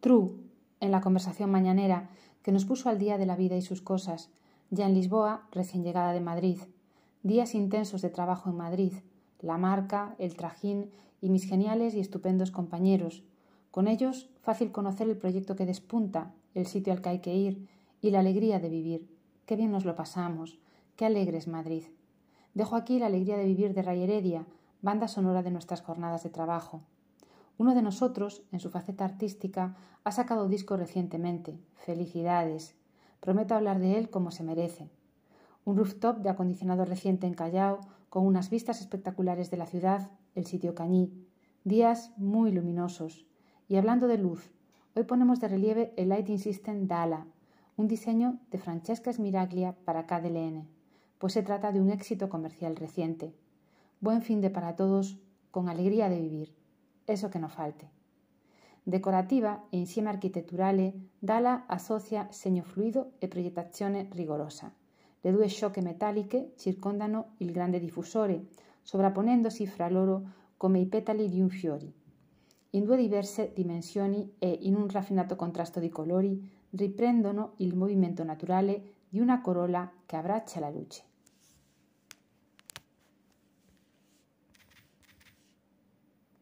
True, 0.00 0.30
en 0.80 0.92
la 0.92 1.02
conversación 1.02 1.50
mañanera 1.50 2.08
que 2.42 2.52
nos 2.52 2.64
puso 2.64 2.88
al 2.88 2.98
día 2.98 3.18
de 3.18 3.26
la 3.26 3.36
vida 3.36 3.56
y 3.56 3.62
sus 3.62 3.82
cosas, 3.82 4.30
ya 4.70 4.86
en 4.86 4.94
Lisboa, 4.94 5.46
recién 5.52 5.84
llegada 5.84 6.12
de 6.12 6.22
Madrid. 6.22 6.58
Días 7.22 7.54
intensos 7.54 8.00
de 8.00 8.08
trabajo 8.08 8.48
en 8.48 8.56
Madrid, 8.56 8.94
la 9.40 9.58
marca, 9.58 10.14
el 10.18 10.36
trajín 10.36 10.90
y 11.20 11.28
mis 11.28 11.46
geniales 11.46 11.94
y 11.94 12.00
estupendos 12.00 12.50
compañeros. 12.50 13.24
Con 13.70 13.88
ellos, 13.88 14.30
fácil 14.40 14.72
conocer 14.72 15.06
el 15.06 15.18
proyecto 15.18 15.54
que 15.54 15.66
despunta, 15.66 16.32
el 16.54 16.66
sitio 16.66 16.94
al 16.94 17.02
que 17.02 17.10
hay 17.10 17.18
que 17.18 17.34
ir 17.34 17.68
y 18.00 18.10
la 18.10 18.20
alegría 18.20 18.58
de 18.58 18.70
vivir. 18.70 19.06
Qué 19.44 19.54
bien 19.54 19.70
nos 19.70 19.84
lo 19.84 19.96
pasamos, 19.96 20.58
qué 20.96 21.04
alegres 21.04 21.46
Madrid. 21.46 21.84
Dejo 22.54 22.76
aquí 22.76 22.98
la 22.98 23.06
alegría 23.06 23.36
de 23.36 23.44
vivir 23.44 23.74
de 23.74 23.82
Ray 23.82 24.02
Heredia, 24.02 24.46
banda 24.80 25.08
sonora 25.08 25.42
de 25.42 25.50
nuestras 25.50 25.82
jornadas 25.82 26.22
de 26.22 26.30
trabajo. 26.30 26.80
Uno 27.60 27.74
de 27.74 27.82
nosotros, 27.82 28.42
en 28.52 28.58
su 28.58 28.70
faceta 28.70 29.04
artística, 29.04 29.76
ha 30.02 30.12
sacado 30.12 30.48
disco 30.48 30.78
recientemente. 30.78 31.58
Felicidades. 31.74 32.74
Prometo 33.20 33.54
hablar 33.54 33.80
de 33.80 33.98
él 33.98 34.08
como 34.08 34.30
se 34.30 34.42
merece. 34.42 34.88
Un 35.66 35.76
rooftop 35.76 36.22
de 36.22 36.30
acondicionado 36.30 36.86
reciente 36.86 37.26
en 37.26 37.34
Callao, 37.34 37.80
con 38.08 38.24
unas 38.24 38.48
vistas 38.48 38.80
espectaculares 38.80 39.50
de 39.50 39.58
la 39.58 39.66
ciudad, 39.66 40.08
el 40.34 40.46
sitio 40.46 40.74
Cañí. 40.74 41.12
Días 41.64 42.14
muy 42.16 42.50
luminosos. 42.50 43.26
Y 43.68 43.76
hablando 43.76 44.06
de 44.06 44.16
luz, 44.16 44.50
hoy 44.96 45.04
ponemos 45.04 45.38
de 45.38 45.48
relieve 45.48 45.92
el 45.98 46.08
Lighting 46.08 46.38
System 46.38 46.86
Dala, 46.86 47.26
un 47.76 47.88
diseño 47.88 48.38
de 48.50 48.58
Francesca 48.58 49.12
Smiraglia 49.12 49.76
para 49.84 50.06
KDLN, 50.06 50.66
pues 51.18 51.34
se 51.34 51.42
trata 51.42 51.72
de 51.72 51.82
un 51.82 51.90
éxito 51.90 52.30
comercial 52.30 52.74
reciente. 52.76 53.34
Buen 54.00 54.22
fin 54.22 54.40
de 54.40 54.48
para 54.48 54.76
todos, 54.76 55.18
con 55.50 55.68
alegría 55.68 56.08
de 56.08 56.20
vivir 56.20 56.60
eso 57.10 57.28
que 57.28 57.38
non 57.38 57.50
falte. 57.50 57.88
Decorativa 58.82 59.66
e 59.68 59.76
insieme 59.76 60.08
architetturale, 60.08 60.94
Dala 61.18 61.66
associa 61.66 62.28
segno 62.30 62.62
fluido 62.62 63.12
e 63.18 63.28
proiettazione 63.28 64.08
rigorosa. 64.12 64.72
Le 65.20 65.30
due 65.32 65.48
sciocche 65.48 65.82
metalliche 65.82 66.54
circondano 66.56 67.34
il 67.38 67.52
grande 67.52 67.78
diffusore, 67.78 68.46
sovrapponendosi 68.82 69.66
fra 69.66 69.88
loro 69.88 70.22
come 70.56 70.80
i 70.80 70.86
petali 70.86 71.28
di 71.28 71.40
un 71.40 71.50
fiore. 71.50 71.92
In 72.70 72.84
due 72.84 72.96
diverse 72.96 73.52
dimensioni 73.52 74.34
e 74.38 74.48
in 74.62 74.76
un 74.76 74.88
raffinato 74.88 75.36
contrasto 75.36 75.80
di 75.80 75.88
colori 75.88 76.40
riprendono 76.70 77.54
il 77.56 77.76
movimento 77.76 78.22
naturale 78.24 78.94
di 79.08 79.18
una 79.18 79.40
corolla 79.40 79.90
che 80.06 80.16
abbraccia 80.16 80.60
la 80.60 80.70
luce. 80.70 81.09